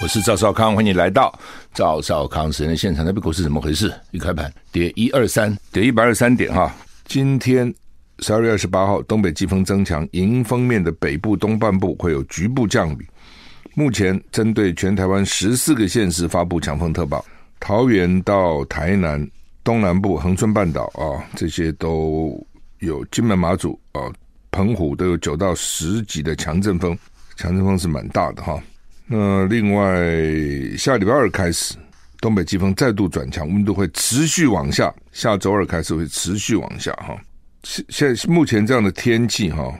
[0.00, 1.36] 我是赵少康，欢迎你来到
[1.74, 3.04] 赵少康时间的现场。
[3.04, 3.92] 那边股市怎么回事？
[4.12, 6.72] 一开盘跌一二三，跌一百二十三点哈。
[7.04, 7.72] 今天
[8.20, 13.08] 十二月二十八号，东北季风增强，迎风面的北部东半部会有局部降雨。
[13.74, 17.24] 目前针对全台湾十四个县市发布强风特报，
[17.58, 19.28] 桃园到台南
[19.64, 22.40] 东南部、恒春半岛啊，这些都
[22.78, 24.02] 有金门、马祖啊、
[24.52, 26.96] 澎湖都有九到十级的强阵风，
[27.36, 28.62] 强阵风是蛮大的哈。
[29.08, 30.06] 那另外
[30.76, 31.74] 下礼拜二开始。
[32.20, 34.92] 东北季风再度转强，温度会持续往下。
[35.12, 37.16] 下周二开始会持续往下哈。
[37.62, 37.84] 现
[38.16, 39.72] 现目前这样的天气哈，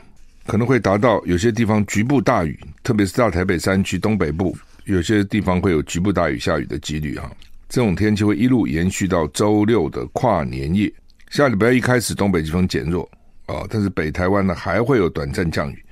[0.46, 7.28] 可能会达到有些地方局部大雨，特别是大台北山区东北部，有些地方会有局部大雨下雨的几率哈。
[7.68, 10.88] 这种天气会一路延续到周六的跨年夜。
[11.30, 13.02] 下礼拜一开始东北季风减弱
[13.46, 15.84] 啊，但是北台湾呢还会有短暂降雨，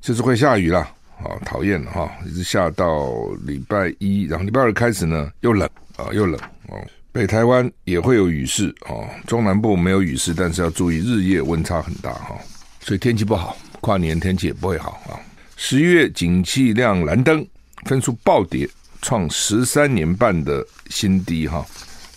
[0.00, 0.92] 就是会下雨啦。
[1.18, 3.10] 啊，讨厌哈，一直下到
[3.46, 6.78] 礼拜一，然后礼拜二开始呢又冷啊，又冷哦。
[7.10, 12.36] 北台湾也会有雨势哦，中南部没有雨势，但是要注意日夜温差很大哈，
[12.80, 15.16] 所以天气不好，跨年天气也不会好啊。
[15.56, 17.46] 十一月景气量蓝灯，
[17.86, 18.68] 分数暴跌，
[19.00, 21.64] 创十三年半的新低哈，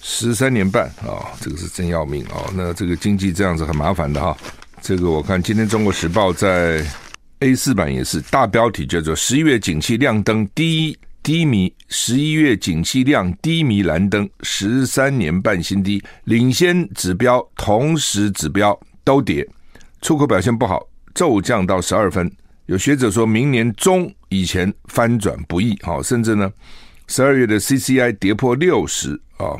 [0.01, 2.51] 十三年半啊，这个是真要命啊。
[2.53, 4.35] 那这个经济这样子很麻烦的哈，
[4.81, 6.85] 这个我看今天中国时报在。
[7.41, 19.47] A 四版也是大标题叫做“十一月景气亮灯低低迷”，十一月景气亮低迷蓝灯，十三年半新低，领先指标同时指标都跌，
[20.01, 20.85] 出口表现不好，
[21.15, 22.29] 骤降到十二分。
[22.65, 26.51] 有学者说明年中以前翻转不易，好，甚至呢，
[27.07, 29.55] 十二月的 CCI 跌破六十啊，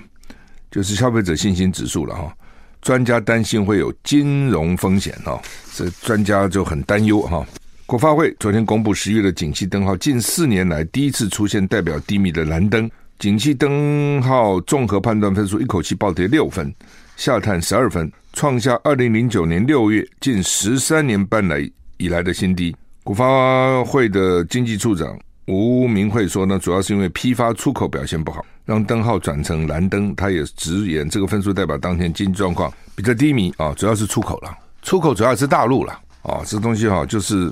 [0.69, 2.35] 就是消费者信心指数了哈。
[2.81, 5.41] 专家担心会有金融风险哈，
[5.73, 7.45] 这专家就很担忧哈。
[7.89, 12.87] 国发会昨天公布十月的景气灯号，近四年来第一次出现代表低迷的蓝灯。
[13.17, 16.71] 景气灯号综合判断分数一口气暴跌六分，
[17.15, 21.67] 下探十二分，创下二零零九年六月近十三年半来
[21.97, 22.75] 以来的新低。
[23.03, 25.17] 国发会的经济处长
[25.47, 30.15] 吴明慧说呢，主要是因为批发出口表现不好，让灯号转成蓝灯。
[30.15, 37.51] 他也直言，这个分数代表当前经济状况比较低迷啊，主要是出口了，出口主要是大陆了啊，这东西哈就是。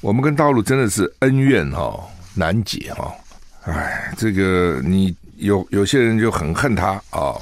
[0.00, 2.04] 我们跟大陆真的是恩怨哈、哦、
[2.34, 7.34] 难解哈、哦，哎，这个你有有些人就很恨他啊，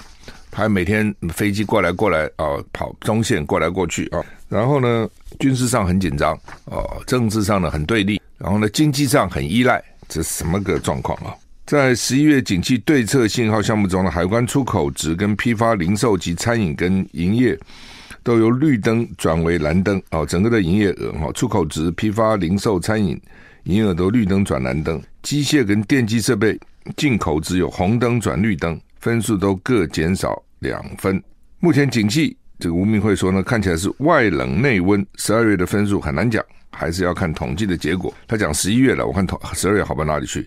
[0.51, 5.07] 他、每天飞机过来过来啊、跑中线过来过去啊、然后呢，
[5.39, 6.33] 军事上很紧张
[6.65, 11.35] 哦，政治上呢很对立，然后呢，经济上很依赖，这是什么个状况啊？
[11.67, 17.59] 在十一月景气对策信号项目中的海关出口值跟批发零售及餐饮跟营业。
[18.27, 23.11] 都由绿灯转为蓝灯哦，整个的营业额哈，出口值、批发、零售、餐饮
[23.63, 26.59] 营业额都绿灯转蓝灯，机械跟电机设备
[26.97, 31.23] 进口只有红灯转绿灯，分数都各减少两分。
[31.61, 38.13] 目前景气这个吴明慧说呢，看起来是外冷内温，十二月的分数很难讲，还是要看统计的结果。
[38.27, 40.41] 他讲十一月了，我看统十二月好不到哪里去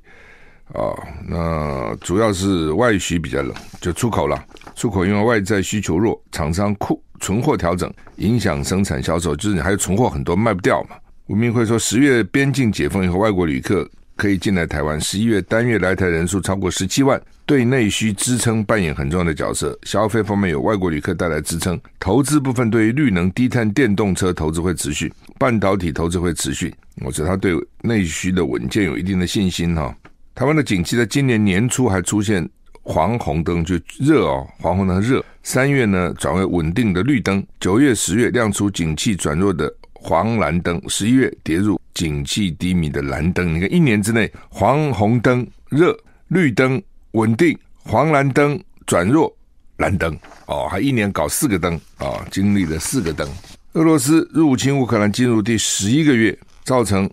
[0.73, 0.91] 啊？
[1.25, 7.01] 那主要是外需比较冷，就出口了，出口因为外在需求弱，厂商库。
[7.19, 10.95] 存货调整影响生产销售，就是你还有存货很多卖不掉嘛。
[11.27, 14.99] 吴明辉说，十月边境解封以后，外国旅客可以进来台湾。
[14.99, 19.77] 十一月单月来台人数超过十七万，对内需支撑扮演很重要的角色。
[19.83, 26.73] 消费方面有外国旅客带来支撑，投资部分对于绿能、低碳电动车投资会持续，半导体投资会持续。
[27.05, 29.95] 我觉得他对内需的稳健有一定的信心哈。
[30.33, 32.49] 台湾的景气在今年年初还出现。
[32.91, 35.23] 黄红灯就热哦，黄红灯热。
[35.43, 43.53] 三月呢转为稳定的绿灯，九月、十月亮出景气转弱的黄蓝灯，十一月跌入景气低迷的蓝灯。
[43.53, 45.95] 你看一年之内，黄红灯热，
[46.29, 46.81] 绿灯
[47.11, 49.31] 稳定，黄蓝灯转弱，
[49.77, 53.29] 蓝灯哦，还一年搞四个灯啊、哦，经历了四个灯。
[53.73, 57.07] 俄罗斯入侵乌克兰进入第十一个月，造成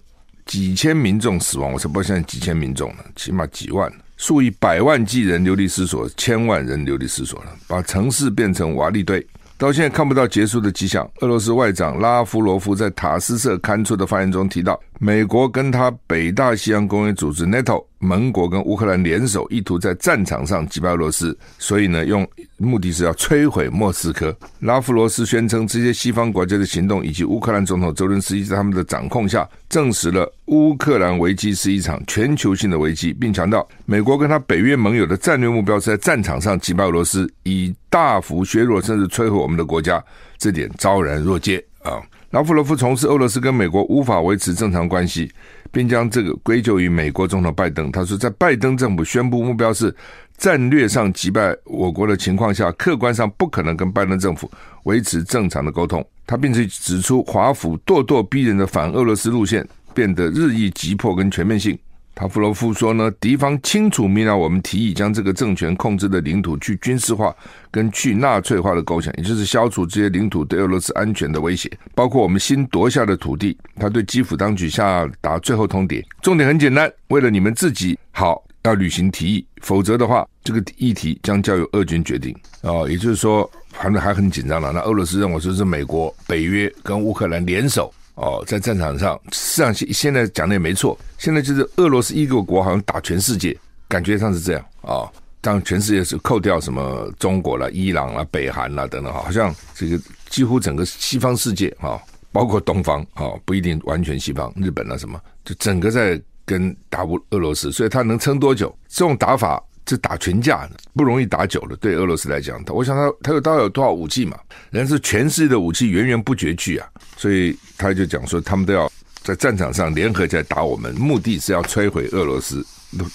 [0.47, 3.93] 几千民众死亡，我才不相信几千民众呢，起码几万。
[4.17, 9.25] 数以百万计人流离失所，千万人流离失所了，把城市变成瓦砾堆，
[9.59, 11.09] 到现在看不到结束的迹象。
[11.21, 22.27] 俄罗斯外长拉夫罗夫在塔斯社刊出的发言中提到，美国跟他北大西洋公约组织 NATO 盟国跟乌克兰联手，意图在战场上击败俄罗斯，所以呢，用
[22.57, 24.35] 目的是要摧毁莫斯科。
[24.61, 40.03] 拉夫罗斯宣称，这些西方国家的行动以及乌克兰总统泽伦斯基在他们的掌控下，证实了乌克兰危机是一场全球性的危机，并强调美国跟他北约盟友的战略目标是在战场上击败俄罗斯，以大幅削弱甚至摧毁我们的国家，
[40.39, 42.01] 这点昭然若揭啊。
[42.31, 45.31] 拉夫罗夫从事俄罗斯跟美国无法维持正常关系，
[45.71, 47.91] 并将这个归咎于美国总统拜登。
[47.91, 49.95] 他说，在拜登政府宣布目标是
[50.37, 54.51] 战略上击败我国的情况下，客观上不可能跟拜登政府
[54.83, 56.05] 维持正常的沟通。
[56.27, 61.79] 他并且指出，华府咄咄逼人的反俄罗斯路线变得日益急迫跟全面性。
[62.17, 67.37] 塔夫罗夫说呢，敌方清楚明了我们提议将这个政权控制的领土去军事化
[67.71, 73.55] 跟去纳粹化的构想，也就是消除这些领土对俄罗斯安全的威胁，包括我们新夺下的土地。
[73.79, 82.35] 他对基辅当局下达最后通牒，重点很简单，为了你们自己好，要履行提议，否则的话，这个议题将交由俄军决定。
[82.63, 84.73] 哦，也就是说，反正还很紧张了。
[84.73, 87.93] 那俄罗斯认为说是美国、北约跟乌克兰联手。
[88.17, 90.99] 哦，在战场上，实际上现现在讲的也没错。
[91.17, 93.57] 现在就是俄罗斯一个国好像打全世界，
[93.89, 95.05] 感觉上是这样啊。
[95.05, 99.99] 哦，当全世界是扣掉什么中国啦、伊朗啦、北韩啦等等，好像这个
[100.29, 102.01] 几乎整个西方世界啊，
[102.33, 108.77] 包括东方啊，不一定完全西方，日本啦什么，就整个在跟打乌俄罗斯，所以他能撑多久？
[108.89, 109.63] 这种打法。
[109.87, 114.37] 这打群架不容易打久了，对俄罗斯来讲，我想他他有到底有多少武器嘛？
[114.71, 118.91] 人家是全世界的武器源源不绝去啊，所以他就讲说，他们都要
[119.23, 122.67] 在战场上联合起来打我们，目的是要摧毁俄罗斯，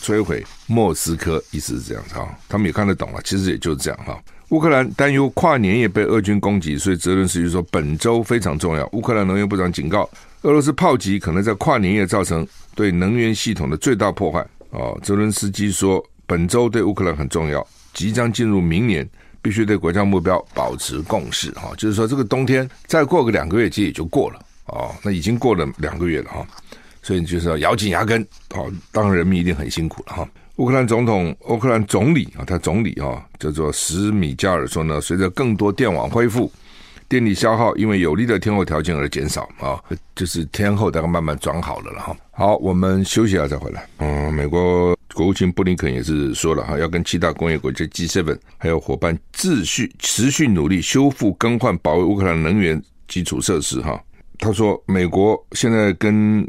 [0.02, 2.34] 摧毁莫斯科，意思是这样子哈。
[2.48, 4.18] 他们也看得懂了，其实也就是这样哈。
[4.52, 8.88] 乌克兰担忧跨年夜被俄军攻击，所以泽伦斯基说本周非常重要。
[8.94, 10.10] 乌克兰能源部长警告，
[10.44, 14.40] 俄罗斯炮击可能在跨年夜造成对能源系统的最大破坏。
[14.70, 16.02] 哦，泽伦斯基说。
[16.32, 19.06] 本周对乌克兰很重要，即将进入明年，
[19.42, 21.52] 必须对国家目标保持共识。
[21.52, 24.40] 哈，就是说这个冬天再过个两个月，其实也就过了。
[24.68, 26.48] 哦，那已经过了两个月了哈，
[27.04, 28.26] 所以就是要咬紧牙根。
[28.50, 30.30] 好，当然人民一定很辛苦了哈。
[30.56, 36.50] 乌克兰总统、乌克兰总理啊，他总理啊叫做史米加尔说呢，随着更多电网恢复，
[37.12, 39.76] 电力消耗因为有利的天候条件而减少啊，
[40.16, 42.16] 就是天候大概慢慢转好了了哈。
[42.32, 43.86] 好，我们休息一下再回来。
[43.98, 44.98] 嗯，美国。
[45.14, 54.02] 国务卿布林肯也是说了哈，要跟七大工业国家 G7 还有伙伴继续持续努力修复更换保卫乌克兰能源基础设施哈。
[54.40, 56.42] 他说，美国现在跟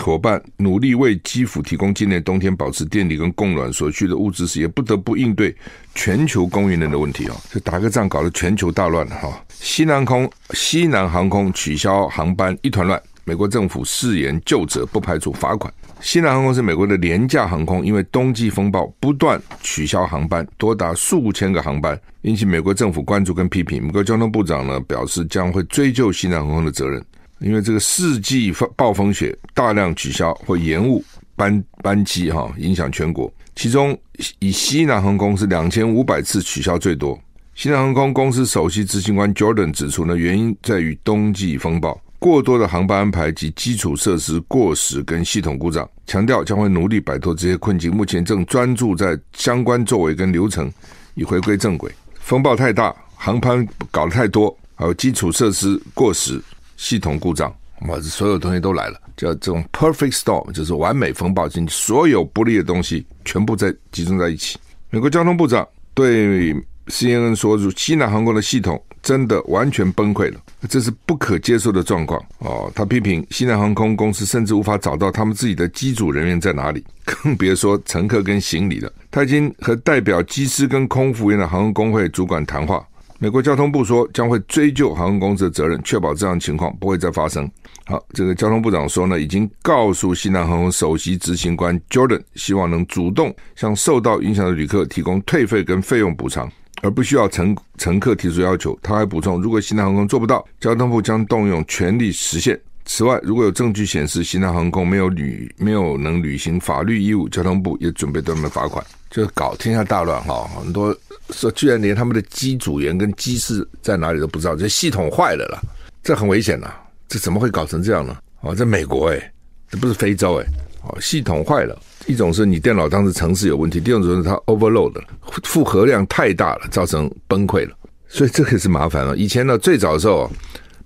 [0.00, 5.54] 伙伴努力为基辅提供今年冬天保持电力跟供暖所需的物资时，也不得不应对
[5.94, 7.36] 全球供应链的问题哦。
[7.50, 9.42] 这打个仗搞得全球大乱哈。
[9.50, 15.72] 西南空西南航空取消航班一团乱，美国政府誓言就责，不排除罚款。
[16.00, 23.82] 西南航空是美国的廉价航空，因为冬季风暴不断取消航班，多达数千个航班，引起美国政府关注跟批评。
[23.82, 27.02] 美国交通部长呢表示将会追究西南航空的责任，
[27.38, 31.04] 因为这个世纪暴风雪大量取消或延误
[31.34, 33.32] 班班机哈，影响全国。
[33.54, 33.98] 其中
[34.38, 37.18] 以西南航空是两千五百次取消最多。
[37.54, 41.98] 西南航空公司首席执行官 Jordan 指出呢，原因在于冬季风暴。
[42.18, 47.94] 过多的航班安排及基础设施过时跟系统故障，强调将会努力摆脱这些困境。
[47.94, 50.72] 目前正专注在相关作为跟流程，
[51.14, 51.92] 以回归正轨。
[52.14, 56.42] 风暴太大，航班搞得太多，还有基础设施过时、
[56.76, 57.54] 系统故障，
[57.88, 64.58] 哇，所有东西都来了，叫这种 perfect storm，就是完美风暴，经所有不利的东西全部在集中在一起。
[64.90, 66.54] 美国交通部长对
[66.88, 70.40] CNN 说，西南航空的系统真的完全崩溃了。
[70.68, 72.70] 这是不可接受的状况哦！
[72.74, 78.92] 他批评西南航空公司甚至无法找到他们自己的机组人员在哪里，更别说乘客跟行李了。
[79.10, 82.84] 他已经和代表机师跟空服员的航空工会主管谈话。
[83.18, 87.50] 美国交通部说将会追究航空公司的责任，确保这样情况不会再发生。
[87.86, 96.50] 好，这个交通部长说呢，已经告诉西南航空首席执行官 Jordan，希望能主动向受到影响的旅客提供退费跟费用补偿。
[96.82, 98.78] 而不需要乘乘客提出要求。
[98.82, 102.60] 他还补充，如果西南航空做不到，交通部将动用全力实现。
[102.86, 108.84] 此外，如果有证据显示西南航空没有履没有能履行法律义务，交通部也准备对他们罚款。
[109.10, 110.96] 就搞天下大乱哈，很多
[111.30, 115.60] 说居然连他们的机组员跟机师在哪里都不知道，这系统坏了啦，
[116.02, 116.70] 这很危险呐！
[117.08, 118.16] 这怎么会搞成这样呢？
[118.40, 119.32] 哦，在美国诶，
[119.68, 120.46] 这不是非洲诶，
[120.82, 121.76] 哦，系统坏了。
[122.06, 125.04] 一种是你电脑当时程式有问题，第二种是它 overload 了，
[125.42, 127.74] 负荷量太大了，造成崩溃了。
[128.06, 129.16] 所以这个是麻烦了。
[129.16, 130.30] 以前呢，最早的时候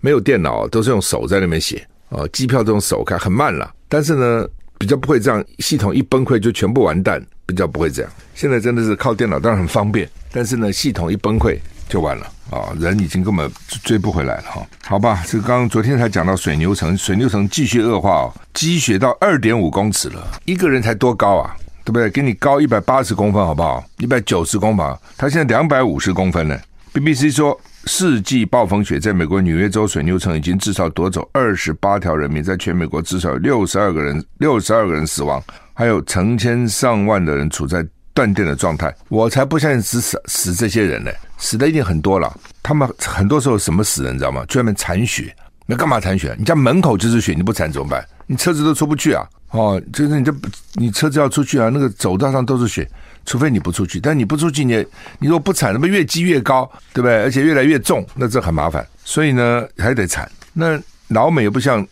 [0.00, 3.73] 没有电脑，都是用手在那边写啊，机票这种手开，很慢了。
[3.88, 4.47] 但是呢，
[4.79, 8.11] 比较不会这样，系统一崩溃就全部完蛋，比较不会这样。
[8.35, 13.50] 现在真的是靠电脑，当然很方便，但是呢，系统一崩溃就完了啊，人已经根本
[13.85, 14.67] 追不回来了哈。
[14.87, 21.57] 好吧，这刚刚昨天才讲到水牛城，水牛城继续恶化哦，积雪到二点五公尺了，一个人才多高啊？
[21.83, 22.11] 对不对？
[22.11, 23.83] 给你高一百八十公分好不好？
[23.99, 26.57] 一百九十公分，他现在两百五十公分呢。
[26.93, 38.95] BBC 说，世纪暴风雪在美国纽约州水牛城已经至少夺走二十八条人命，在全美国至少有六十二个人，六十二个人死亡，还有成千上万的人处在断电的状态。
[39.09, 42.39] 我才不相信只死死这些人呢，死的一定很多了。
[42.63, 44.45] 他们很多时候什么死人，你知道吗？
[44.47, 45.35] 专门铲雪。
[45.67, 46.35] 那干嘛铲雪？
[46.37, 48.05] 你家门口就是雪，你不铲怎么办？
[48.27, 49.25] 你车子都出不去啊！
[49.51, 50.35] 哦，就是你这
[50.75, 52.89] 你车子要出去啊，那个走道上都是雪，
[53.25, 54.00] 除非你不出去。
[54.00, 54.77] 但你不出去，你
[55.19, 57.23] 你如果不铲，那么越积越高，对不对？
[57.23, 58.87] 而且越来越重，那这很麻烦。
[59.05, 60.31] 所以呢，还得铲。
[60.53, 61.87] 那老美又不像，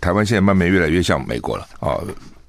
[0.00, 2.04] 台湾现在慢慢越来越像美国了哦。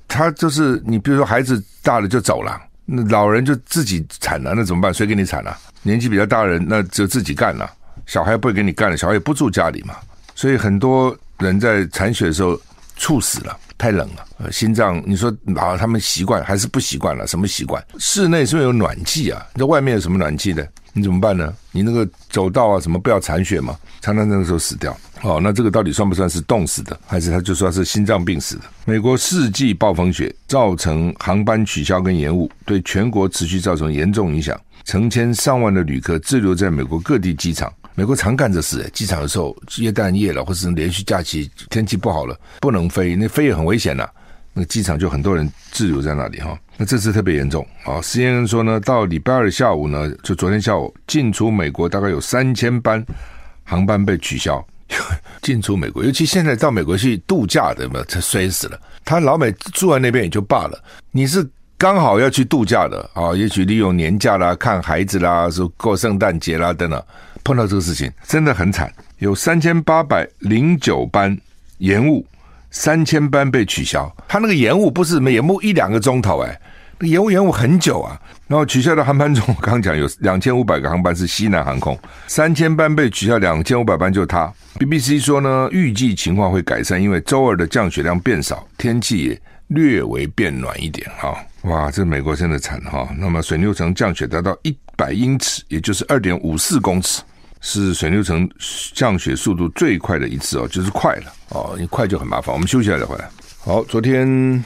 [0.08, 4.94] 他就是你，比如说孩子大了就走了，那老人就自己铲了，那怎么办？
[4.94, 5.58] 谁给你铲了？
[5.84, 7.70] 年纪比较大的人，那就自己干了。
[8.06, 9.96] 小孩不会给你干了，小孩也不住家里嘛。
[10.36, 12.60] 所以很多人在铲雪的时候
[12.98, 13.58] 猝死了。
[13.82, 17.26] 太冷了，呃，心脏，你说啊，他们习惯还是不习惯了？
[17.26, 17.84] 什么习惯？
[17.98, 19.44] 室内是不是有暖气啊？
[19.56, 20.68] 那外面有什么暖气的？
[20.94, 21.52] 你怎么办呢？
[21.72, 23.76] 你那个走道啊，什么不要铲雪吗？
[24.00, 24.96] 常常那个时候死掉。
[25.24, 28.66] 哦，那这个到底算不算是冻死的，还是他就说是心脏病死的？
[28.86, 37.74] 美国世纪暴风雪造成航班取消跟延误，对全国持续造成严重影响，成千上万的旅客滞留在美国各地机场。
[37.96, 44.08] 美国常干这事，机场的时候耶诞夜了，或是连续假期天气不好了，不能飞，那飞也很危险呐。
[44.54, 46.60] 那机场就很多人滞留在那里哈。
[46.76, 53.06] 那这次特别严重啊！CNN 说呢，到礼拜二下午呢，就昨天下午进出美国大概有三千班
[53.64, 54.62] 航班被取消，
[55.42, 58.78] 进出美国，尤其现在到美国去度假的嘛，他摔死了。
[59.06, 60.78] 他老美住在那边也就罢了，
[61.12, 67.02] 你是刚好要去度假的啊，也许利用年假啦、看孩子啦、说过圣诞节啦等等。
[67.44, 71.38] 碰到这个事情真的很惨，有三千八百零九班
[71.80, 72.26] 延误，
[72.70, 74.14] 三千班被取消。
[74.28, 76.60] 他那个延误不是延误一两个钟头，哎，
[77.00, 78.20] 那延误延误很久啊。
[78.48, 84.52] 然后取消的航班中，我刚刚讲有两千五百个航班是西南航空，三千班被取消，两千五百班就他。
[84.80, 91.10] BBC 说呢，预计情况会改善，因为周二的降雪量变少，天气也略微变暖一点。
[91.18, 93.10] 哈，哇，这美国真的惨哈。
[93.18, 97.22] 那么水牛城降雪达到一百英尺，也就是二点五四公尺。
[97.62, 98.50] 是水牛城
[98.94, 102.52] 降雪速度最快的一次哦，就是快了哦，你快就很麻烦。
[102.52, 103.30] 我们休息一下再回来。
[103.60, 104.64] 好，昨天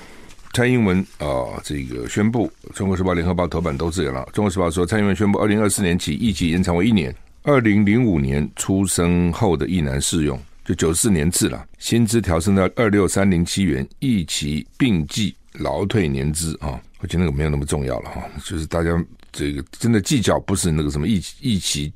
[0.53, 4.21] 蔡英文啊、这个宣布，《中国时报》、《联合报》头版都这样了。
[4.31, 11.65] 《中国时报》说，蔡英文宣布，二零二四年起役期延长为一年，二零零五年出生后的役男适用，就九四年制了。
[11.77, 18.89] 薪资调升到二六三零七元，役期并计劳退年资啊、我觉得那个没有那么重要了哈，就是大家
[19.33, 21.91] 这个真的计较不是那个什么役役期。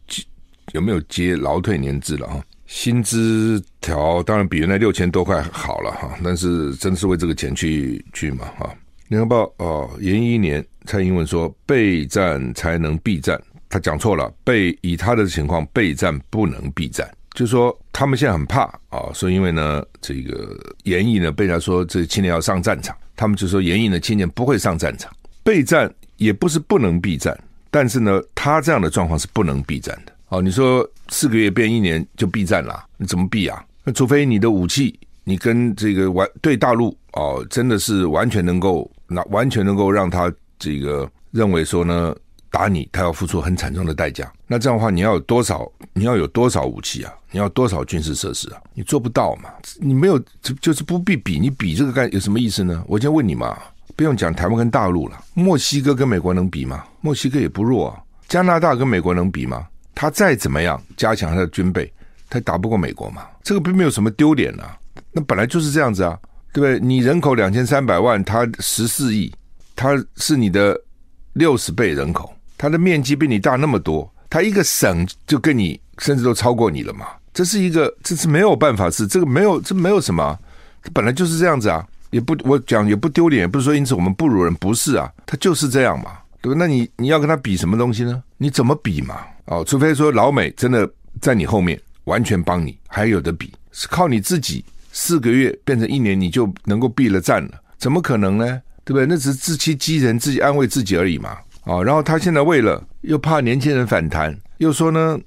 [0.71, 2.41] 有没有接劳退年资了哈？
[2.67, 8.71] 薪资条当然比原来六千多块好了哈，但是真的是为这个钱去去嘛哈？
[9.07, 25.11] 联合报哦，延一年，蔡英文说备战才能避战，他讲错了，备以他的情况备战不能避战，就是说他们现在很怕啊，说因为呢这个延役呢被他说这青年要上战场，他们就说延役呢青年不会上战场，
[25.41, 27.35] 备战也不是不能避战，
[27.71, 30.13] 但是呢他这样的状况是不能避战的。
[30.29, 33.63] 哦，你说四个月变一年就避战了，你怎么避啊？
[33.83, 42.15] 那除非你的武器，你跟这个完对大陆哦，真的是完全能够那完全能够让他这个认为说呢，
[42.51, 44.31] 打你他要付出很惨重的代价。
[44.45, 45.69] 那这样的话，你要有多少？
[45.93, 47.11] 你要有多少武器啊？
[47.31, 48.61] 你要多少军事设施啊？
[48.73, 49.49] 你做不到嘛？
[49.79, 52.83] 你没有就就是不必比，你比这个干有什么意思呢？
[52.87, 53.57] 我先问你嘛，
[53.95, 56.83] 不用讲台湾跟大陆了，墨西哥跟美国能比吗？
[57.01, 59.67] 墨西哥也不弱啊，加拿大跟美国能比吗？
[59.93, 61.91] 他再怎么样加强他的军备，
[62.29, 63.23] 他打不过美国嘛？
[63.43, 64.77] 这个并没有什么丢脸啊。
[65.11, 66.17] 那本来就是这样子啊，
[66.53, 66.79] 对不对？
[66.79, 69.31] 你人口两千三百万，他十四亿，
[69.75, 70.79] 他是你的
[71.33, 77.07] 六十倍人口，他的面积比你大那么多，他一个省就跟你甚至都超过你了嘛？
[77.33, 80.37] 这是一个，这是没有办法，是这个没有，这没有什么，
[80.83, 81.85] 这本来就是这样子啊。
[82.11, 86.55] 也不我讲也不丢脸，也不是说因此我们不如人，不是啊，他就是这样嘛，对不？
[86.55, 88.23] 那你你要跟他比什么东西呢？
[88.37, 89.21] 你怎么比嘛？
[89.45, 90.89] 哦，除非说老美真的
[91.21, 97.51] 在你后面完全帮你，还有得比，是靠你自己四个月变成一年，你就能够避了战了？
[97.77, 98.61] 怎么可能呢？
[98.85, 99.05] 对不对？
[99.05, 101.37] 那只是自欺欺人，自己安慰自己而已嘛。
[101.65, 105.19] 哦，然后他现在为了又怕年轻人反弹，又说呢，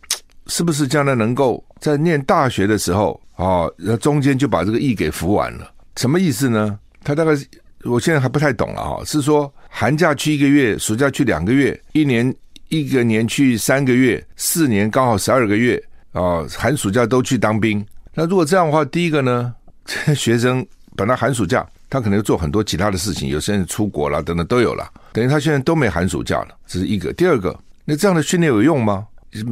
[0.47, 5.71] 是不是将来能够在念大学的时候，哦，那中间就把这个役给服完了？
[5.97, 6.79] 什么意思呢？
[7.05, 7.47] 他大概是
[7.85, 12.35] 我现在还不太懂了哈，是说寒假去一个月，暑假去两个月，一年
[12.69, 17.85] 一个年去三个月，四年刚好十二个月啊，寒暑假都去当兵。
[18.15, 19.55] 那如果这样的话，第一个呢，
[20.15, 20.65] 学生
[20.97, 27.13] 本来寒暑假他可能做很多其他的事情，有些人出国了等等都有了，等于他现在都没寒暑假了，这是一个。
[27.13, 29.07] 第二个，那这样的训练有用吗？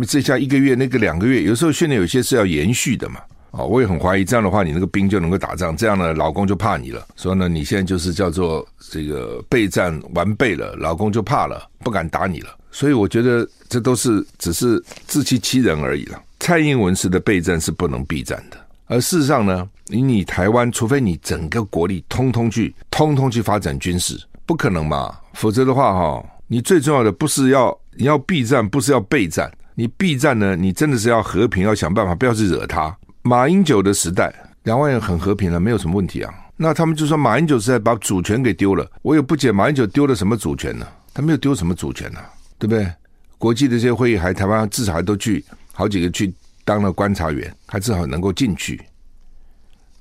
[0.06, 3.20] 这下一个月，那个两个月，有时候训练有些是要延续的嘛。
[3.50, 7.04] 啊，我也很怀疑这样的话，你那个兵就能够打仗，这样呢，老公就怕你了。
[7.16, 12.56] 所以呢，你现在就是叫做这个备战完备了，老公就怕了，不敢打你了。
[12.70, 16.22] 所以我觉得这都是只是自欺欺人而已了。
[16.38, 24.16] 蔡英文式的备战是不能避战的，而事实上呢，以你台湾，除非你整个国力通通去通通去发展军事，
[24.46, 25.12] 不可能嘛。
[25.34, 29.50] 否则的话，哈，你最重要的不是要你要避战，不是要备战。
[29.74, 30.54] 你避战呢？
[30.54, 32.94] 你真的是要和平，要想办法，不要去惹他。
[33.22, 36.32] 马英九的时代，两万人很和平了，没有什么问题啊。
[36.56, 40.86] 那他们就说马英九时代把主权给丢了，我也不解马英九丢了什么主权呢？
[41.12, 42.20] 他没有丢什么主权呢，
[42.58, 42.90] 对不对？
[43.36, 46.32] 国际的这些会议，还台湾至少还都去好几个去
[46.64, 48.80] 当了观察员，还至少能够进去。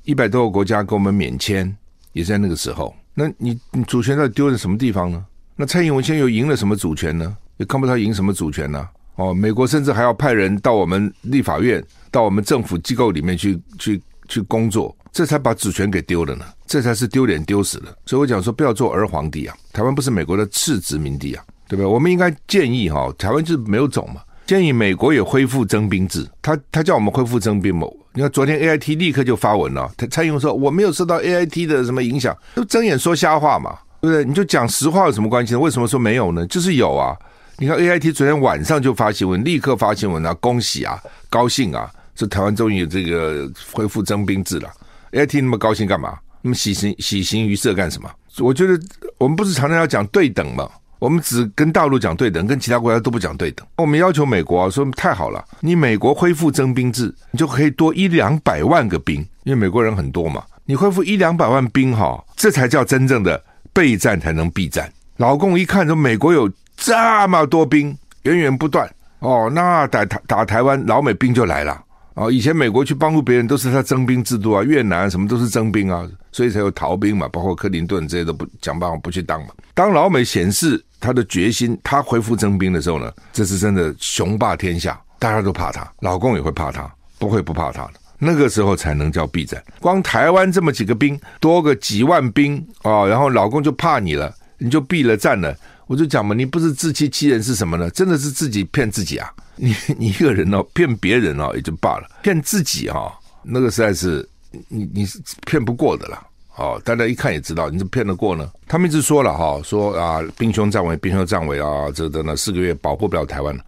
[0.03, 1.75] 一百多个国家给我们免签，
[2.13, 2.95] 也在那个时候。
[3.13, 5.25] 那你你主权到底丢在什么地方呢？
[5.57, 7.35] 那蔡英文现在又赢了什么主权呢？
[7.57, 8.87] 也看不到赢什么主权呢？
[9.19, 16.45] 哦，美国甚至还要派人到我们立法院、到我们政府机构里面去、去、去工作，这才把主权给丢了呢。
[16.65, 17.93] 这才是丢脸丢死了。
[18.05, 19.53] 所以我讲说，不要做儿皇帝啊！
[19.73, 21.85] 台湾不是美国的次殖民地啊，对不对？
[21.85, 26.25] 我们应该建议哈，台湾就是没有种嘛，建议美国也恢复征兵制。
[26.41, 27.85] 他他叫我们恢复征兵嘛？
[28.13, 34.23] 你看昨天 A I T 立刻就发文了，蔡英文说我没有受到 A I T 的什么影响，就睁眼说瞎话嘛，对不对？
[34.23, 35.59] 你就讲实话有什么关系呢？
[35.59, 36.47] 为什么说没有呢？
[36.47, 37.17] 就是有啊。
[37.61, 40.97] 你看 A I T 昨天晚上就发新闻，立刻发新闻啊，恭喜啊，
[41.29, 44.69] 高兴啊，这台湾终于有这个恢复征兵制了。
[45.11, 46.17] A I T 那么高兴干嘛？
[46.41, 48.09] 那么喜形喜形于色干什么？
[48.39, 48.79] 我觉得
[49.17, 50.69] 我们不是常常要讲对等吗？
[50.99, 53.67] 我们只跟大陆讲对等，跟其他国家都不讲对等。
[53.75, 63.43] 我们要求美国啊，说太好了，你美国恢复征兵制，你就可以多一两百万个兵，因为美国人很多嘛，你恢复一两百万兵哈，这才叫真正的
[63.73, 64.89] 备战才能避战。
[65.17, 66.49] 老共一看说美国有。
[66.79, 68.89] 这么多兵源源不断
[69.19, 72.31] 哦，那打打打台湾，老美兵就来了哦。
[72.31, 79.49] 以前美国去帮助别人都是他征兵制度啊，越南什么都是征兵啊，所以才有逃兵嘛，包括克林顿这些都不想办法不去当嘛。
[79.73, 87.93] 当老美显示他的决心，他恢复征兵的时候呢，这是真的雄霸天下，大家都怕他，老公也会怕他，不会不怕他的。
[88.17, 89.61] 那个时候才能叫避战。
[89.79, 95.55] 光台湾这么几个兵，多个几万兵哦，然后老公就怕你了，你就避了战了。
[95.89, 97.89] 我就讲嘛，你不是自欺欺人是什么呢？
[97.89, 99.27] 真的是自己骗自己啊！
[99.57, 104.29] 你你一个人哦，骗别人哦也就罢了，骗自己哈、哦，那个实在是
[104.67, 106.23] 你你是骗不过的啦。
[106.57, 108.47] 哦，大家一看也知道，你是骗得过呢？
[108.67, 113.63] 他们一直说了哈，说啊，兵凶战危，兵凶战危啊，这等等四个月保护不了台湾了。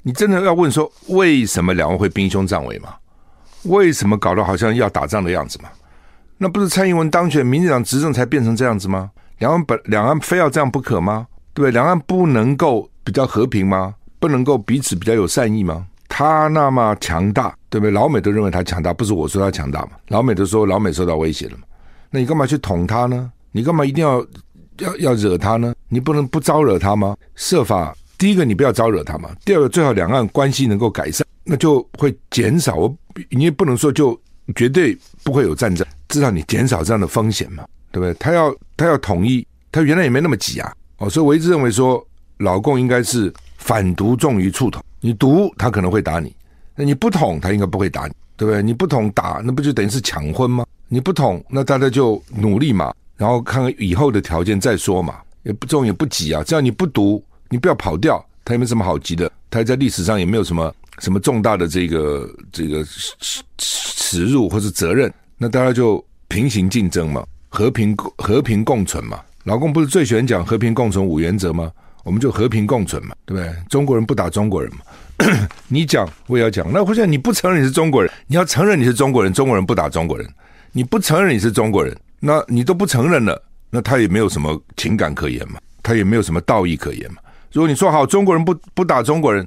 [0.00, 2.94] 你真的要问说，为什么两岸会兵凶战危吗？
[3.64, 5.68] 为什么搞得好像要打仗的样子吗？
[6.38, 9.10] 那不是蔡英文当选，民进党执政才变成这样子吗？
[9.40, 11.26] 两岸本两岸非要这样不可吗？
[11.52, 13.94] 对，两岸不能够比较和平吗？
[14.18, 15.86] 不能够彼此比较有善意吗？
[16.08, 17.90] 他那么强大，对不对？
[17.90, 19.92] 老美都认为他强大，不是我说他强大嘛？
[20.08, 21.62] 老美都说老美受到威胁了嘛？
[22.10, 23.30] 那你干嘛去捅他呢？
[23.52, 24.24] 你干嘛一定要
[24.78, 25.74] 要要惹他呢？
[25.88, 27.16] 你不能不招惹他吗？
[27.36, 29.30] 设法，第一个你不要招惹他嘛。
[29.44, 32.92] 第二个，最好两岸关系能够改善，那就会减少。
[33.30, 34.18] 你也不能说就
[34.54, 38.14] 绝对不会有战争，至少你减少这样的风险嘛，对不对？
[38.14, 40.72] 他要他要统一，他原来也没那么急啊。
[41.00, 42.06] 哦，所以我一直认为说，
[42.38, 44.82] 老共应该是反独重于促统。
[45.00, 46.28] 你独，他可能会打你；
[46.76, 48.62] 那你不统，他应该不会打你，对不对？
[48.62, 50.64] 你不统打，那不就等于是抢婚吗？
[50.88, 55.16] 你不统，那大家就努力嘛，然后看看以后的条件再说嘛。
[55.42, 59.32] 也不重也不急啊，只要你不独，你不要跑掉，他也没什么好急的。
[59.48, 69.18] 他在历史上也没有什么什么重大的这个这个耻耻辱或是责任，那大家就平行竞争嘛，和平和平共存嘛。
[69.50, 71.72] 老共不是最喜欢讲和平共存五原则吗？
[72.04, 73.52] 我们就和平共存嘛，对不对？
[73.68, 75.48] 中国人不打中国人嘛。
[75.66, 80.24] 你讲我也要讲，那或者你不承认你是中国人，你要承认你是中国人，中国人不打中国人。
[80.70, 87.16] 你不承认你是中国人，那你都不承认了，那他也没有什么情感可言嘛，他也没有什么道义可言嘛。
[87.50, 89.44] 如果你说好中国人不不打中国人，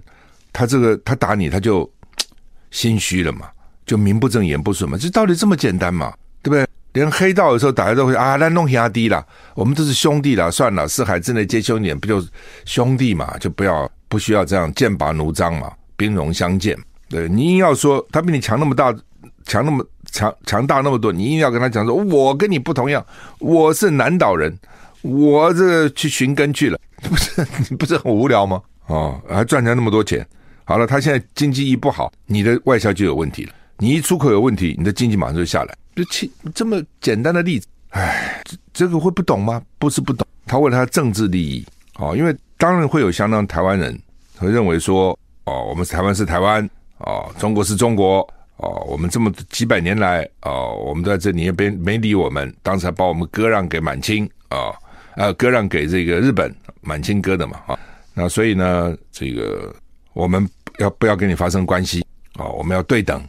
[0.51, 1.89] 他这个他打你他就
[2.71, 3.47] 心虚了嘛，
[3.85, 6.67] 就名不正言不顺嘛，这道理这么简单嘛，对不对？
[6.93, 9.25] 连黑道的时候，大家都会啊，来弄压低了，
[9.55, 12.23] 我们都是兄弟了，算了，四海之内皆兄弟，不就
[12.65, 16.77] 兄弟嘛，就不要不需要这样剑拔弩张嘛，兵戎相见。
[17.09, 18.93] 对，你硬要说他比你强那么大，
[19.45, 23.05] 强那么强强大那么多，你硬要跟他讲说，我跟你不同样，
[23.39, 24.55] 我是南岛人，
[25.01, 28.61] 我这去寻根去了， 不是你不是很无聊吗？
[28.87, 30.25] 哦，还赚钱那么多钱，
[30.63, 36.03] 好了，他现在经济一不好，你的外销就有问题了，你一出口有问题，你的经济马上就下来，就
[36.53, 39.61] 这么简单的例子，哎，这这个会不懂吗？
[39.77, 41.65] 不是不懂，他为了他政治利益，
[41.97, 43.97] 哦，因为当然会有相当台湾人
[44.37, 46.69] 会认为说，哦，我们台湾是台湾。
[46.99, 48.19] 哦，中国是中国
[48.55, 54.71] 哦，我们这么几百年来哦，我们在这里也没没理我们，当时还把我们割让给满清啊，
[55.17, 57.77] 呃，割让给这个日本，满清割的嘛啊，
[58.13, 59.75] 那所以呢，这个
[60.13, 62.05] 我们要不要跟你发生关系
[62.37, 62.45] 啊？
[62.45, 63.21] 我们要对等，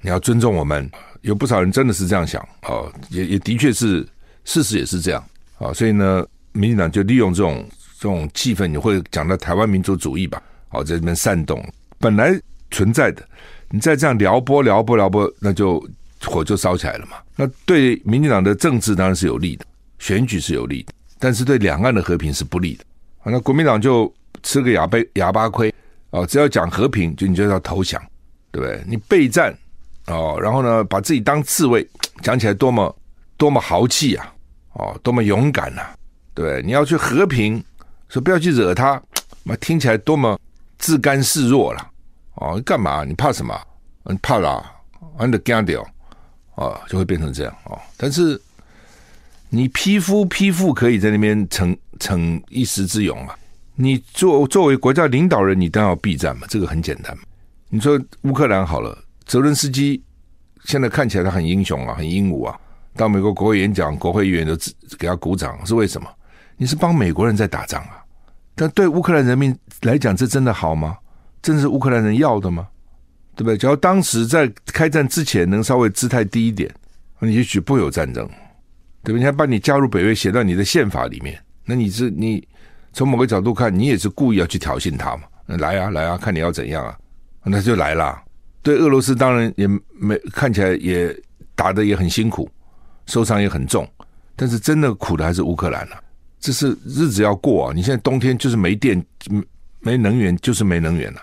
[0.00, 0.90] 你要尊重我们。
[1.22, 4.06] 有不少人真的是这样想哦，也也的确是
[4.44, 5.24] 事实也是这样
[5.58, 10.42] 啊，所以呢，民进党就利用这种这种气氛，你会讲到台湾民族主义吧？
[10.70, 11.62] 哦，在这边煽动
[11.98, 12.38] 本来。
[12.70, 13.26] 存在的，
[13.70, 15.82] 你再这样撩拨撩拨撩拨，那就
[16.22, 17.16] 火就烧起来了嘛。
[17.34, 19.64] 那对民进党的政治当然是有利的，
[19.98, 22.84] 选举是有利的，但是对两岸的和平是不利的。
[23.20, 25.74] 啊那国民党就吃个哑巴哑巴亏
[26.10, 27.98] 哦，只要讲和平，就你就要投降，
[28.52, 28.84] 对不对？
[28.86, 29.56] 你备战
[30.08, 31.86] 哦，然后呢，把自己当刺猬，
[32.22, 32.94] 讲起来多么
[33.36, 34.34] 多么豪气啊，
[34.72, 35.94] 哦，多么勇敢呐、啊，
[36.34, 36.62] 对？
[36.62, 37.62] 你要去和平，
[38.08, 39.00] 说不要去惹他，
[39.44, 40.38] 那听起来多么
[40.78, 41.90] 自甘示弱了。
[42.34, 43.04] 哦，干嘛？
[43.04, 43.58] 你怕什么？
[44.04, 44.64] 你怕啦，
[45.20, 45.86] 你的干掉，
[46.54, 47.78] 哦，就会变成这样哦。
[47.96, 48.40] 但是
[49.50, 53.34] 你匹夫匹妇可以在那边逞逞一时之勇嘛？
[53.74, 57.22] 你作作为国家领导人，你当然要避战嘛，这个很简单嘛。
[57.68, 58.96] 你说乌克兰好了，
[59.28, 60.02] 泽伦斯基
[60.64, 62.58] 现在看起来他很英雄啊，很英武啊，
[62.96, 64.56] 到美国国会演讲，国会议员都
[64.98, 66.08] 给他鼓掌，是为什么？
[66.56, 68.02] 你是帮美国人在打仗啊？
[68.54, 70.96] 但对乌克兰人民来讲，这真的好吗？
[71.42, 72.66] 真的是乌克兰人要的吗？
[73.36, 73.56] 对不对？
[73.56, 76.74] 只要当时在开战之前能稍微姿态低一点，
[77.20, 78.26] 你也许不会有战争，
[79.04, 79.18] 对不对？
[79.18, 82.48] 你还把你加入北约写到你的宪法里面，那你是你
[82.94, 85.24] 从某个角度看，你也是故意要去挑衅他嘛？
[85.46, 86.98] 来啊来啊，看你要怎样啊？
[87.44, 88.18] 那就来了。
[88.62, 89.66] 对俄罗斯当然也
[89.98, 91.14] 没看起来也
[91.54, 92.48] 打得也很辛苦，
[93.06, 93.88] 受伤也很重，
[94.36, 96.00] 但是真的苦的还是乌克兰啊。
[96.40, 97.72] 这是日子要过啊！
[97.74, 99.04] 你现在冬天就是没电，
[99.80, 101.20] 没能源，就是没能源了。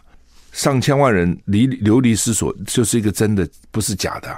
[0.52, 4.36] 上千万人离流离失所，就是一个真的，不是假的。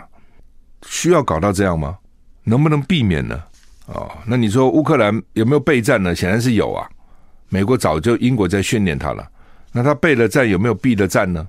[0.86, 1.98] 需要搞到这样吗？
[2.44, 3.42] 能不能避免呢？
[3.88, 6.14] 哦，那你说乌克兰有没有备战呢？
[6.14, 6.88] 显然是有啊。
[7.50, 9.28] 美国早就英国在训练他了。
[9.72, 11.48] 那他备了战，有没有避了战呢？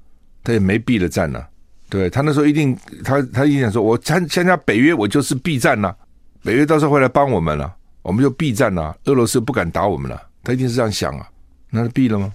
[0.48, 1.44] 他也没避了战呢。
[1.90, 5.94] 对，他那时候一定，他他一定想说，我参参加北约，我就是避战呐。
[6.42, 8.94] 北约到时候会来帮我们了，我们就避战呐。
[9.04, 11.28] 俄罗斯不敢打我们了，他一定是这样想啊。
[11.68, 12.32] 那他避了吗？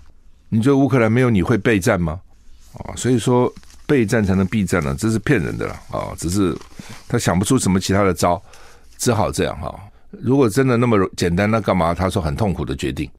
[0.49, 2.21] 你觉得乌克兰没有你会备战吗？
[2.73, 3.51] 啊，所以说
[3.87, 6.13] 备战才能避战呢，这是骗人的了啊！
[6.17, 6.55] 只是
[7.07, 8.39] 他想不出什么其他的招，
[8.99, 9.73] 只好这样哈。
[10.21, 11.93] 如果真的那么简单，那干嘛？
[11.93, 13.09] 他说很痛苦的决定。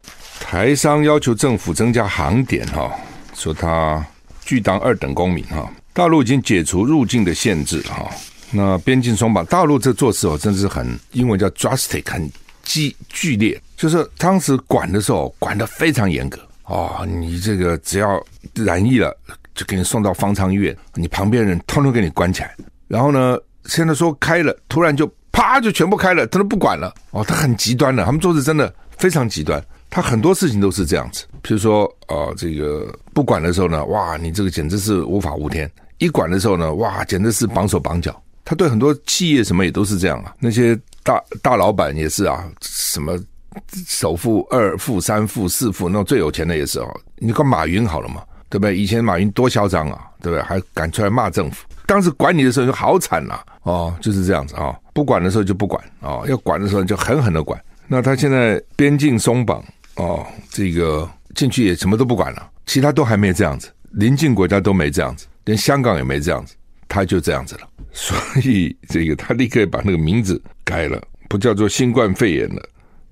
[0.41, 2.93] 台商要求政府增加航点哈，
[3.35, 4.05] 说他
[4.45, 5.71] 拒当二等公民哈。
[5.93, 8.11] 大陆已经解除入境的限制哈，
[8.51, 12.29] 那边境松绑，大陆这做事哦，真是很英文叫 drastic，很
[12.63, 16.41] 激剧烈，就是当时管的时候管的非常严格。
[16.65, 18.21] 哦，你这个只要
[18.55, 19.17] 染疫了，
[19.55, 22.55] 就给你送到方舱医院，你旁边人通通给你关起来。
[22.89, 26.93] 然后呢，现在说开了，突然就啪就全部开了，他都不管了。
[27.11, 29.63] 哦，他很极端的，他们做事真的非常极端。
[29.95, 38.21] 他很多事情都是这样子，比如说，哦，这个不管的时候呢，哇，你这个简直是无法无天；一管的时候呢，哇，简直是绑手绑脚。
[38.45, 43.17] 他对很多企业什么也都是这样啊，那些大大老板也是啊，什么。
[43.87, 47.01] 首富、二富、三富、四富，那种最有钱的也是哦。
[47.19, 48.77] 你看马云好了嘛，对不对？
[48.77, 50.43] 以前马云多嚣张啊，对不对？
[50.43, 51.65] 还敢出来骂政府。
[51.87, 57.57] 当时管你的时候就好惨呐，哦，就是这样子啊、不管的时候就不管哦，要管的时候就狠狠的管。
[57.87, 59.63] 那他现在边境松绑
[59.97, 66.55] 哦，这个进去也什么都不管了，其他都还没这样子，邻近国家都没这样子，连香港也没这样子，
[66.89, 67.69] 他就这样子了。
[67.93, 72.63] 所以这个他立刻把那个名字改了，不叫做新冠肺炎了。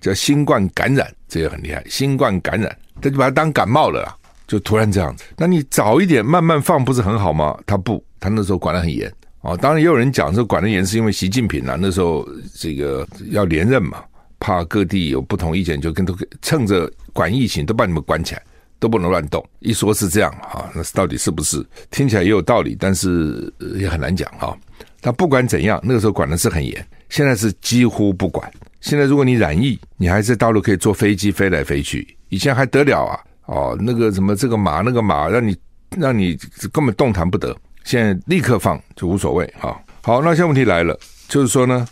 [0.00, 1.80] 叫新冠感染，这也很厉害。
[1.88, 4.16] 新冠感染，他就把它当感冒了啦，
[4.48, 5.22] 就突然这样子。
[5.36, 7.56] 那你早一点慢慢放，不是很好吗？
[7.64, 9.08] 他不，他那时候管得很严
[9.42, 9.56] 哦。
[9.56, 14.02] 当然也有人讲，说管得严是因为习近平啊，那时候这个要连任嘛，
[14.42, 18.42] 怕各地有不同意见，就跟都趁着管疫情都把你们关起来，
[18.80, 19.42] 都不能乱动。
[19.60, 21.64] 一说是这样哈，那到底是不是？
[21.92, 24.58] 听起来也有道理，但是也很难讲哈。
[25.00, 28.50] 但不管怎样，那个时候管的是很严，现在是几乎不管。
[28.80, 33.20] 现在如果你染疫，你还在大陆可以坐飞机飞来飞去，以前还得了啊？
[33.46, 35.56] 哦，那个什么这个码那个码，让你
[35.96, 36.36] 让你
[36.72, 37.56] 根本动弹不得。
[37.84, 39.76] 现在立刻放就无所谓啊。
[40.02, 41.86] 好，那现在问题来了，就是说呢，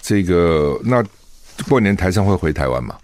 [0.00, 1.04] 这个那
[1.68, 2.94] 过年台商会回台湾嘛？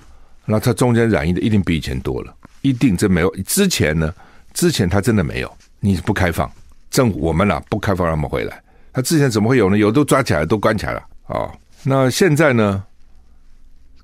[0.45, 3.35] 那他中间染疫的一定比以前多了，一定真没有。
[3.47, 4.13] 之前呢，
[4.53, 6.51] 之前他真的没有，你不开放，
[6.91, 8.63] 政府我们呐不开放让他们回来，
[8.93, 9.79] 他之前怎么会有呢？
[9.79, 11.51] 有都抓起来，都关起来了啊、哦。
[11.85, 12.83] 那现在呢，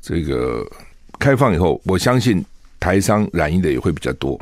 [0.00, 0.64] 这个
[1.18, 2.44] 开放以后，我相信
[2.78, 4.40] 台商染疫的也会比较多。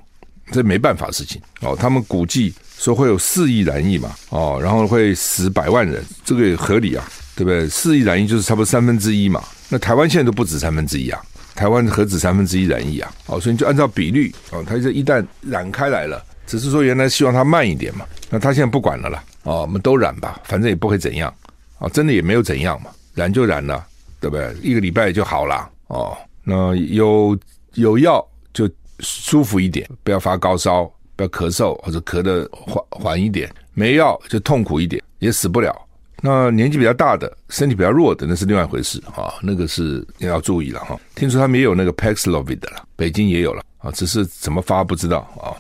[0.53, 7.69] 这没办法事情哦，他们估计说会有四亿染疫嘛，哦，然后会死百万人，这个也合理啊，对不对？
[7.69, 11.20] 四亿染疫就是差不多三分之一嘛，那台湾现在都不止三分之一啊，
[11.55, 13.12] 台湾何止三分之一染疫啊？
[13.26, 21.35] 哦，所以你就按照比率哦，他这一旦染开来了，只是说原来希望它慢一点嘛，那他现在不管了啦，哦，我们都染吧，反正也不会怎样，
[21.79, 23.87] 哦，真的也没有怎样嘛，染就染了，
[24.20, 24.55] 对不对？
[24.62, 27.38] 一个礼拜就好了，哦，那有
[27.74, 28.68] 有药就。
[29.00, 35.86] 舒服一点，不要发高烧，不要咳嗽或者咳得缓缓一点，没药就痛苦一点，也死不了。
[36.27, 40.99] 那年纪比较大的，身体比较弱的，那是另外一回事啊，那个是你要注意了哈。
[41.15, 45.55] 听说他们也有那个 Paxlovid 的了，北京也有了啊，只是怎么发不知道啊。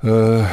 [0.00, 0.48] 呃，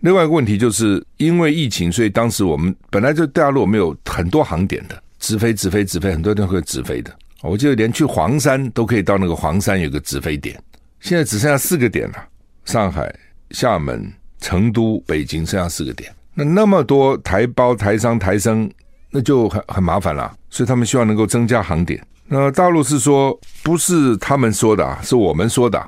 [0.00, 7.10] 另外一个问题就是因为疫情，所以当时我们本来就大陆没有很多航点的，直飞直飞直飞，很多地方可以直飞的。
[7.40, 10.62] 我记得连去黄山都可以到那个黄山有个直飞点。
[11.00, 12.28] 现在只剩下四个点了，
[12.66, 13.14] 上海、
[13.52, 16.12] 厦门、成都、北京，剩下四个点。
[16.38, 18.70] 那那么多台胞、台商、台生，
[19.10, 20.30] 那就很很麻烦了。
[20.50, 22.00] 所以他们希望能够增加航点。
[22.26, 25.82] 那大陆是说，不是他们说的啊，是我们说的，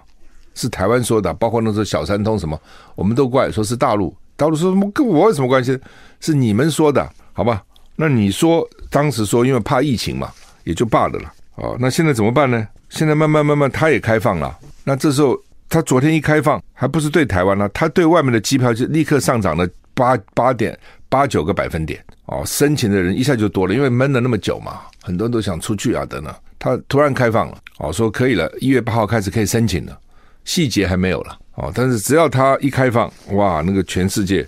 [0.54, 1.32] 是台湾说的。
[1.34, 2.58] 包括那时候小三通什么，
[2.94, 4.16] 我们都怪说是大陆。
[4.36, 5.78] 大陆说什么跟我有什么关系？
[6.20, 7.62] 是你们说的，好吧？
[7.96, 10.30] 那你说当时说因为怕疫情嘛，
[10.64, 11.32] 也就罢了了。
[11.56, 12.66] 哦，那现在怎么办呢？
[12.88, 14.56] 现在慢慢慢慢，它也开放了。
[14.84, 15.36] 那这时候，
[15.68, 17.68] 他昨天一开放，还不是对台湾呢？
[17.74, 26.32] 他对外面的机票就立刻上涨了八八点八九个百分点哦，申请的人一下就多了，因为闷了那么久嘛，很多人都想出去啊等等。
[26.60, 29.98] 他突然开放了哦，说可以了，一月八号开始可以申请了，
[30.44, 31.72] 细节还没有了哦。
[31.74, 34.46] 但是只要他一开放，哇，那个全世界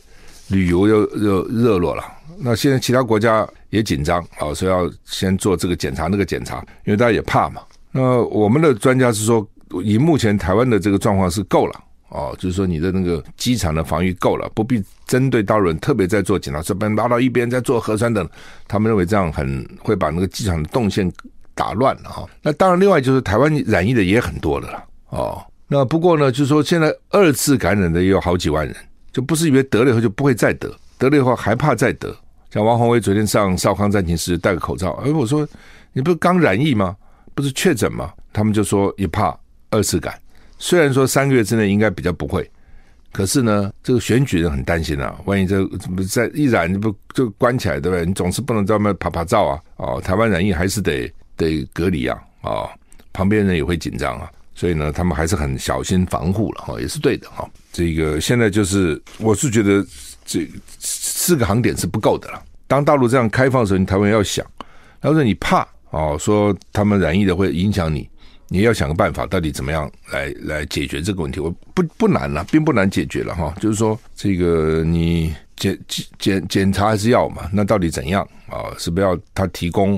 [0.48, 2.04] 旅游又又热络了。
[2.38, 7.62] 那现在其他国家也紧张啊，说要先做这个检查那个检查，因为大家也怕嘛。
[7.90, 9.46] 那我们的专家是说。
[9.84, 18.28] 以目前台湾的这个状况是够了哦，就是说你的那个机场的防御够了，不必针对大陆人特别在做检查，这边拉到一边再做核酸等，
[18.66, 21.10] 他们认为这样很会把那个机场的动线
[21.54, 22.28] 打乱了哈。
[22.42, 25.40] 那当然，另外就是台湾染疫的也很多的了哦。
[25.68, 28.74] 那不过呢，就是说现在二次感染的也有好几万人，
[29.12, 30.68] 就不是以为得了以后就不会再得，
[30.98, 32.12] 得了以后还怕再得。
[32.50, 35.46] 像王宏威昨天上少康战情室戴个口罩，哎，我说
[35.92, 36.96] 你不是刚染疫吗？
[37.36, 38.12] 不是确诊吗？
[38.32, 39.38] 他们就说也怕。
[39.72, 40.20] 二次感，
[40.62, 42.48] 虽然说三个月之内应该比较不会，
[43.12, 48.04] 可是呢，这个选举人很担心啊，万一这怎么在一染不就关起来对不对？
[48.04, 52.68] 你总是不能在外面拍拍照啊，哦，台湾染疫还是得得隔离啊，哦，
[53.12, 57.48] 旁边人也会紧张啊，所以呢，他们还是很小心防护了哈，也是对的哈。
[57.72, 59.82] 这个现在就是，我是觉得
[60.26, 60.46] 这
[60.78, 62.42] 四个航点是不够的了。
[62.66, 64.44] 当大陆这样开放的时候，你台湾要想，
[65.00, 68.06] 要是你怕哦，说他们染疫的会影响你。
[68.52, 71.38] 你要想个办法，到底怎么样来来解决这个问题？
[71.38, 73.54] 我不不难了，并不难解决了哈。
[73.60, 77.48] 就是说，这个你检检检检查还是要嘛？
[77.52, 78.74] 那到底怎样啊？
[78.76, 79.94] 是不是要他提供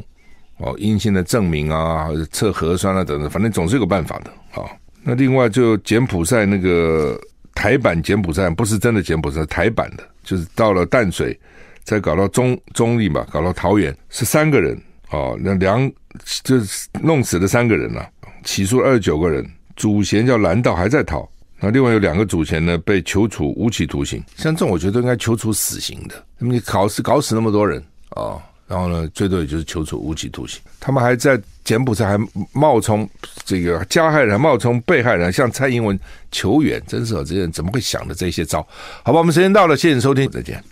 [0.58, 4.68] 哦阴性的证明啊，测核酸啊等等，反正总是有个办法的啊。
[5.02, 7.18] 那另外就柬埔寨那个
[7.54, 11.36] 台版柬埔寨，不是真的柬埔寨，台版的，就是到了淡水，
[11.84, 14.78] 再搞到中中坜嘛，搞到桃园，是三个人
[15.12, 15.90] 哦，那两
[16.42, 18.08] 就是弄死了三个人了。
[18.44, 21.28] 起诉二十九个人，主嫌叫蓝道还在逃，
[21.60, 24.20] 那另外有两个主嫌呢被求处无期徒刑。
[24.36, 30.60] 像这种我觉得应该求处死刑的，那么你搞死搞死那么多人啊、哦，然后呢最多也就是求处无期徒刑。
[30.80, 32.18] 他们还在柬埔寨还
[32.52, 33.08] 冒充
[33.44, 35.96] 这个加害人，冒充被害人向蔡英文
[36.30, 38.66] 求援，真是啊，这些人怎么会想的这些招？
[39.04, 40.62] 好吧，我们时间到了，谢谢收听，再见。